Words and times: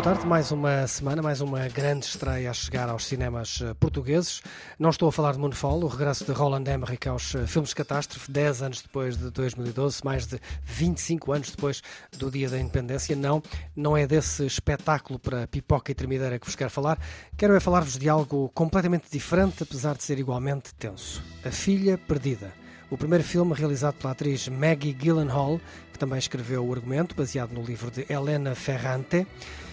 Boa 0.00 0.14
tarde, 0.14 0.26
mais 0.26 0.50
uma 0.50 0.86
semana, 0.86 1.20
mais 1.20 1.42
uma 1.42 1.68
grande 1.68 2.06
estreia 2.06 2.48
a 2.48 2.54
chegar 2.54 2.88
aos 2.88 3.04
cinemas 3.04 3.60
eh, 3.62 3.74
portugueses. 3.74 4.40
Não 4.78 4.88
estou 4.88 5.10
a 5.10 5.12
falar 5.12 5.32
de 5.32 5.38
Moonfall, 5.38 5.84
o 5.84 5.88
regresso 5.88 6.24
de 6.24 6.32
Roland 6.32 6.64
Emmerich 6.72 7.06
aos 7.06 7.34
eh, 7.34 7.46
filmes 7.46 7.68
de 7.68 7.76
catástrofe, 7.76 8.32
10 8.32 8.62
anos 8.62 8.80
depois 8.80 9.18
de 9.18 9.30
2012, 9.30 10.00
mais 10.02 10.26
de 10.26 10.40
25 10.64 11.32
anos 11.32 11.50
depois 11.50 11.82
do 12.16 12.30
Dia 12.30 12.48
da 12.48 12.58
Independência. 12.58 13.14
Não, 13.14 13.42
não 13.76 13.94
é 13.94 14.06
desse 14.06 14.46
espetáculo 14.46 15.18
para 15.18 15.46
pipoca 15.46 15.92
e 15.92 15.94
tremideira 15.94 16.38
que 16.38 16.46
vos 16.46 16.56
quero 16.56 16.70
falar. 16.70 16.98
Quero 17.36 17.54
é 17.54 17.60
falar-vos 17.60 17.98
de 17.98 18.08
algo 18.08 18.48
completamente 18.54 19.04
diferente, 19.12 19.62
apesar 19.62 19.94
de 19.98 20.02
ser 20.02 20.18
igualmente 20.18 20.74
tenso. 20.76 21.22
A 21.44 21.50
Filha 21.50 21.98
Perdida. 21.98 22.54
O 22.90 22.96
primeiro 22.96 23.22
filme 23.22 23.52
realizado 23.52 23.96
pela 23.96 24.14
atriz 24.14 24.48
Maggie 24.48 24.94
Gyllenhaal, 24.94 25.60
que 25.92 25.98
também 25.98 26.18
escreveu 26.18 26.66
o 26.66 26.72
argumento, 26.72 27.14
baseado 27.14 27.52
no 27.52 27.62
livro 27.62 27.90
de 27.90 28.06
Helena 28.10 28.54
Ferrante, 28.54 29.26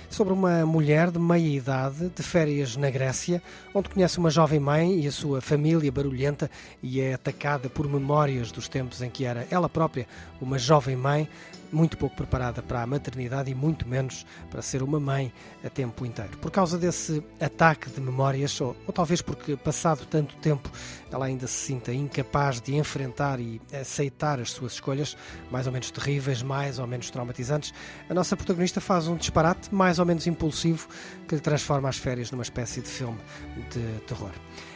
sobre 0.10 0.34
uma 0.34 0.66
mulher 0.66 1.12
de 1.12 1.20
meia 1.20 1.58
idade 1.58 2.10
de 2.10 2.24
férias 2.24 2.76
na 2.76 2.90
Grécia, 2.90 3.42
onde 3.74 3.90
conhece 3.90 4.18
uma 4.18 4.30
jovem 4.30 4.60
mãe 4.60 5.02
e 5.02 5.08
a 5.08 5.12
sua 5.12 5.42
família 5.42 5.92
barulhenta 5.92 6.50
e 6.82 7.02
é 7.02 7.14
atacada 7.14 7.70
por 7.70 7.88
memórias 7.88 8.52
dos 8.52 8.68
tempos 8.68 9.02
em 9.02 9.10
que 9.10 9.26
era 9.26 9.48
ela 9.52 9.70
própria 9.70 10.08
uma 10.42 10.58
jovem 10.58 10.96
mãe, 10.96 11.28
muito 11.72 11.98
pouco 11.98 12.16
preparada 12.16 12.62
para 12.62 12.82
a 12.82 12.88
maternidade 12.88 13.52
e 13.52 13.56
muito 13.56 13.88
menos 13.88 14.26
para 14.50 14.62
ser 14.62 14.82
uma 14.82 15.00
mãe 15.00 15.32
a 15.64 15.70
tempo 15.70 16.06
inteiro. 16.06 16.38
Por 16.38 16.52
causa 16.52 16.78
desse 16.78 17.24
ataque 17.40 17.90
de 17.90 18.00
memórias, 18.00 18.59
ou, 18.62 18.76
ou 18.86 18.94
talvez 18.94 19.22
porque 19.22 19.56
passado 19.56 20.06
tanto 20.06 20.36
tempo 20.38 20.70
ela 21.12 21.26
ainda 21.26 21.48
se 21.48 21.68
sinta 21.68 21.94
incapaz 21.94 22.62
de 22.62 22.76
enfrentar 22.76 23.40
e 23.40 23.62
aceitar 23.74 24.40
as 24.40 24.52
suas 24.52 24.74
escolhas, 24.74 25.18
mais 25.52 25.68
ou 25.68 25.74
menos 25.74 25.92
terríveis, 25.92 26.42
mais 26.42 26.80
ou 26.80 26.88
menos 26.88 27.09
traumatizantes, 27.09 27.74
a 28.09 28.14
nossa 28.14 28.36
protagonista 28.36 28.81
faz 28.81 29.08
um 29.08 29.16
disparate 29.16 29.74
mais 29.74 29.97
ou 30.00 30.06
menos 30.06 30.28
impulsivo 30.28 30.88
que 31.28 31.36
lhe 31.36 31.42
transforma 31.42 31.90
as 31.90 31.98
férias 31.98 32.31
numa 32.31 32.44
espécie 32.44 32.81
de 32.81 32.88
filme 32.88 33.20
de 33.70 34.00
terror. 34.06 34.31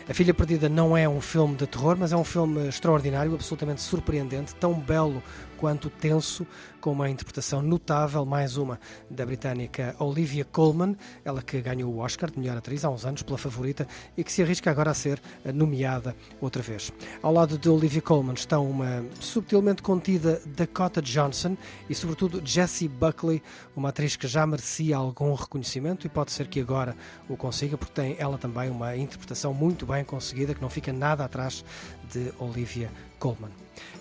A 0.09 0.13
Filha 0.13 0.33
Perdida 0.33 0.67
não 0.67 0.97
é 0.97 1.07
um 1.07 1.21
filme 1.21 1.55
de 1.55 1.65
terror, 1.65 1.95
mas 1.97 2.11
é 2.11 2.17
um 2.17 2.23
filme 2.23 2.67
extraordinário, 2.67 3.33
absolutamente 3.33 3.81
surpreendente, 3.81 4.53
tão 4.55 4.73
belo 4.73 5.23
quanto 5.61 5.91
tenso, 5.91 6.45
com 6.81 6.91
uma 6.91 7.07
interpretação 7.07 7.61
notável, 7.61 8.25
mais 8.25 8.57
uma, 8.57 8.79
da 9.07 9.23
britânica 9.23 9.95
Olivia 9.99 10.43
Colman, 10.43 10.97
ela 11.23 11.43
que 11.43 11.61
ganhou 11.61 11.93
o 11.93 11.99
Oscar 11.99 12.31
de 12.31 12.39
melhor 12.39 12.57
atriz 12.57 12.83
há 12.83 12.89
uns 12.89 13.05
anos 13.05 13.21
pela 13.21 13.37
favorita 13.37 13.87
e 14.17 14.23
que 14.23 14.31
se 14.31 14.41
arrisca 14.41 14.71
agora 14.71 14.89
a 14.89 14.93
ser 14.95 15.21
nomeada 15.53 16.15
outra 16.41 16.63
vez. 16.63 16.91
Ao 17.21 17.31
lado 17.31 17.59
de 17.59 17.69
Olivia 17.69 18.01
Colman 18.01 18.33
estão 18.33 18.67
uma 18.67 19.05
subtilmente 19.19 19.83
contida 19.83 20.41
Dakota 20.47 20.99
Johnson 20.99 21.55
e, 21.87 21.93
sobretudo, 21.93 22.41
Jessie 22.43 22.87
Buckley, 22.87 23.43
uma 23.75 23.89
atriz 23.89 24.15
que 24.15 24.27
já 24.27 24.47
merecia 24.47 24.97
algum 25.11 25.33
reconhecimento 25.33 26.07
e 26.07 26.09
pode 26.09 26.31
ser 26.31 26.47
que 26.47 26.59
agora 26.59 26.95
o 27.29 27.35
consiga, 27.35 27.77
porque 27.77 27.93
tem 27.93 28.15
ela 28.17 28.37
também 28.37 28.69
uma 28.69 28.95
interpretação 28.95 29.53
muito 29.53 29.85
bem 29.85 30.03
conseguida, 30.03 30.55
que 30.55 30.61
não 30.61 30.69
fica 30.69 30.91
nada 30.91 31.23
atrás 31.23 31.63
de 32.11 32.33
Olivia 32.39 32.89
Colman. 33.19 33.51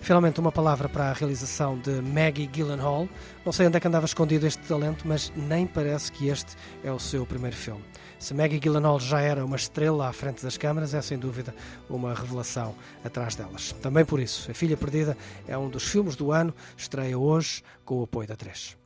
Finalmente, 0.01 0.39
uma 0.39 0.51
palavra 0.51 0.89
para 0.89 1.09
a 1.09 1.13
realização 1.13 1.77
de 1.77 2.01
Maggie 2.01 2.47
Gyllenhaal. 2.47 3.07
Não 3.45 3.51
sei 3.51 3.67
onde 3.67 3.77
é 3.77 3.79
que 3.79 3.87
andava 3.87 4.05
escondido 4.05 4.47
este 4.47 4.61
talento, 4.63 5.07
mas 5.07 5.31
nem 5.35 5.67
parece 5.67 6.11
que 6.11 6.27
este 6.27 6.55
é 6.83 6.91
o 6.91 6.99
seu 6.99 7.25
primeiro 7.25 7.55
filme. 7.55 7.83
Se 8.17 8.33
Maggie 8.33 8.59
Gyllenhaal 8.59 8.99
já 8.99 9.21
era 9.21 9.45
uma 9.45 9.55
estrela 9.55 10.07
à 10.07 10.13
frente 10.13 10.43
das 10.43 10.57
câmaras, 10.57 10.93
é 10.93 11.01
sem 11.01 11.17
dúvida 11.17 11.53
uma 11.89 12.13
revelação 12.13 12.75
atrás 13.03 13.35
delas. 13.35 13.71
Também 13.81 14.05
por 14.05 14.19
isso, 14.19 14.49
A 14.49 14.53
Filha 14.53 14.77
Perdida 14.77 15.17
é 15.47 15.57
um 15.57 15.69
dos 15.69 15.83
filmes 15.83 16.15
do 16.15 16.31
ano, 16.31 16.53
estreia 16.77 17.17
hoje 17.17 17.63
com 17.83 17.99
o 17.99 18.03
apoio 18.03 18.27
da 18.27 18.35
3. 18.35 18.80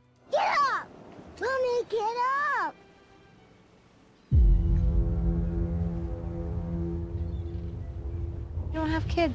Mommy, 1.38 1.84
get 1.90 2.16
up! 2.62 2.74
You 8.72 8.72
don't 8.72 8.88
have 8.88 9.06
kids? 9.06 9.34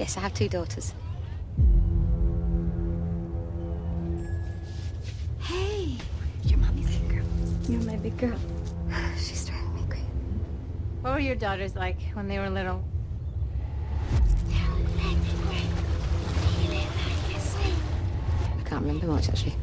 Yes, 0.00 0.16
I 0.16 0.20
have 0.20 0.34
two 0.34 0.48
daughters. 0.48 0.94
Hey, 5.38 5.96
your 6.44 6.58
mommy's 6.58 6.96
big 6.96 7.08
girl. 7.08 7.24
You're 7.68 7.82
my 7.82 7.96
big 7.96 8.16
girl. 8.16 8.38
She's 9.16 9.46
driving 9.46 9.74
me 9.76 9.82
crazy. 9.88 10.04
What 11.02 11.12
were 11.12 11.20
your 11.20 11.36
daughters 11.36 11.76
like 11.76 12.00
when 12.14 12.26
they 12.26 12.40
were 12.40 12.50
little? 12.50 12.82
I 18.58 18.62
can't 18.64 18.82
remember 18.82 19.06
much 19.06 19.28
actually. 19.28 19.54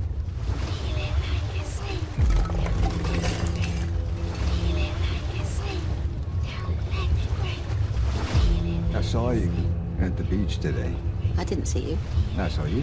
Saw 9.08 9.32
you 9.32 9.50
at 10.02 10.18
the 10.18 10.24
beach 10.26 10.58
today. 10.58 10.94
I 11.38 11.46
didn't 11.46 11.68
see 11.68 11.92
you. 11.92 11.98
I 12.38 12.50
saw 12.50 12.66
you. 12.66 12.82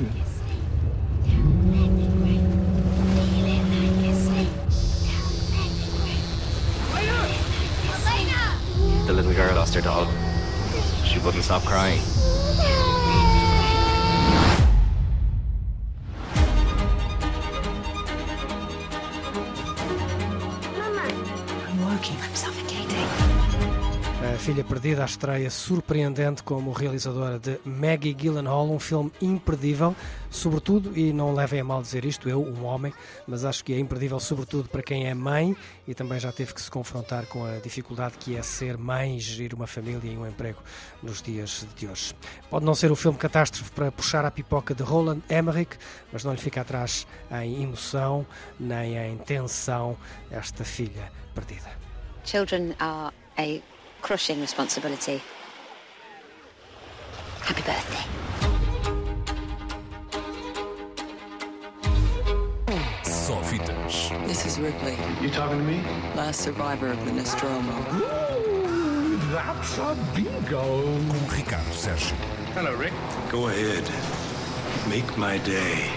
The 9.07 9.13
little 9.13 9.35
girl 9.35 9.55
lost 9.55 9.75
her 9.75 9.83
doll. 9.83 10.11
She 11.05 11.19
wouldn't 11.19 11.45
stop 11.45 11.63
crying. 11.65 12.01
I'm 21.69 21.85
working. 21.85 22.17
I'm 22.17 22.35
suffocating. 22.35 23.44
A 24.25 24.39
Filha 24.39 24.65
Perdida, 24.65 25.03
a 25.03 25.05
estreia 25.05 25.51
surpreendente 25.51 26.43
como 26.43 26.73
realizadora 26.73 27.39
de 27.39 27.61
Maggie 27.63 28.15
Gyllenhaal, 28.15 28.71
um 28.71 28.79
filme 28.79 29.13
imperdível, 29.21 29.95
sobretudo, 30.31 30.99
e 30.99 31.13
não 31.13 31.35
levem 31.35 31.61
a 31.61 31.65
mal 31.65 31.83
dizer 31.83 32.07
isto, 32.07 32.27
eu, 32.27 32.43
um 32.43 32.65
homem, 32.65 32.93
mas 33.27 33.45
acho 33.45 33.63
que 33.63 33.75
é 33.75 33.79
imperdível 33.79 34.19
sobretudo 34.19 34.69
para 34.71 34.83
quem 34.83 35.07
é 35.07 35.15
mãe 35.15 35.55
e 35.87 35.95
também 35.95 36.19
já 36.19 36.33
teve 36.33 36.55
que 36.55 36.63
se 36.63 36.71
confrontar 36.71 37.27
com 37.27 37.45
a 37.45 37.59
dificuldade 37.59 38.17
que 38.19 38.35
é 38.35 38.43
ser 38.43 38.79
mãe, 38.79 39.21
gerir 39.21 39.53
uma 39.53 39.67
família 39.67 40.11
e 40.11 40.17
um 40.17 40.27
emprego 40.27 40.59
nos 41.03 41.21
dias 41.21 41.67
de 41.77 41.87
hoje. 41.87 42.15
Pode 42.49 42.65
não 42.65 42.75
ser 42.75 42.91
o 42.91 42.97
filme 42.97 43.19
catástrofe 43.19 43.71
para 43.73 43.93
puxar 43.93 44.25
a 44.25 44.31
pipoca 44.31 44.75
de 44.75 44.83
Roland 44.83 45.21
Emmerich, 45.29 45.77
mas 46.11 46.25
não 46.25 46.33
lhe 46.33 46.41
fica 46.41 46.63
atrás 46.63 47.07
em 47.31 47.63
emoção 47.63 48.27
nem 48.59 48.97
em 48.97 49.19
tensão 49.19 49.99
esta 50.31 50.65
filha 50.65 51.13
perdida. 51.35 51.71
Children 52.25 52.75
are 52.79 53.13
a 53.37 53.74
crushing 54.05 54.39
responsibility. 54.39 55.23
Happy 57.41 57.63
birthday. 57.63 58.05
Só 63.03 63.43
fitas. 63.43 64.11
This 64.27 64.45
is 64.45 64.59
Ripley, 64.59 64.99
You 65.23 65.31
talking 65.31 65.57
to 65.57 65.65
me? 65.65 65.83
last 66.15 66.43
survivor 66.43 66.89
of 66.89 67.03
the 67.07 67.13
Nostromo. 67.13 67.73
That's 69.33 69.79
a 69.79 69.97
bingo. 70.15 70.83
Com 71.09 71.29
Ricardo 71.31 71.73
Sérgio. 71.73 72.15
Hello, 72.53 72.75
Rick. 72.77 72.93
Go 73.31 73.49
ahead. 73.49 73.89
Make 74.87 75.17
my 75.17 75.39
day. 75.39 75.89